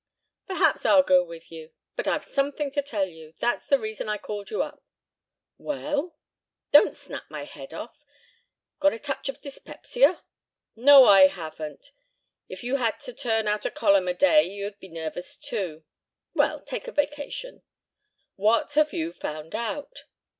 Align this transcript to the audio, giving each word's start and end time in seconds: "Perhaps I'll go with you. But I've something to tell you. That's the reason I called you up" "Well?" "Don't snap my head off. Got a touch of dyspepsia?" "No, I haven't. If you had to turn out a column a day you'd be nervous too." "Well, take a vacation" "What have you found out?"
"Perhaps 0.47 0.83
I'll 0.83 1.03
go 1.03 1.23
with 1.23 1.51
you. 1.51 1.73
But 1.95 2.07
I've 2.07 2.25
something 2.25 2.71
to 2.71 2.81
tell 2.81 3.05
you. 3.07 3.35
That's 3.39 3.67
the 3.67 3.77
reason 3.77 4.09
I 4.09 4.17
called 4.17 4.49
you 4.49 4.63
up" 4.63 4.81
"Well?" 5.69 6.15
"Don't 6.71 6.95
snap 6.95 7.25
my 7.29 7.43
head 7.43 7.71
off. 7.71 8.03
Got 8.79 8.93
a 8.95 8.99
touch 8.99 9.29
of 9.29 9.41
dyspepsia?" 9.41 10.23
"No, 10.75 11.05
I 11.05 11.27
haven't. 11.27 11.91
If 12.49 12.63
you 12.63 12.77
had 12.77 12.99
to 13.01 13.13
turn 13.13 13.47
out 13.47 13.63
a 13.63 13.69
column 13.69 14.07
a 14.07 14.15
day 14.15 14.41
you'd 14.43 14.79
be 14.79 14.87
nervous 14.89 15.37
too." 15.37 15.83
"Well, 16.33 16.63
take 16.63 16.87
a 16.87 16.91
vacation" 16.91 17.61
"What 18.37 18.73
have 18.73 18.93
you 18.93 19.13
found 19.13 19.53
out?" 19.53 20.05